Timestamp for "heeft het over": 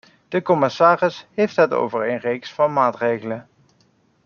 1.33-2.09